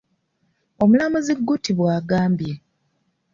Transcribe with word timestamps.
Omulamuzi 0.83 1.33
Gutti 1.47 1.71
bw’agambye. 1.77 2.53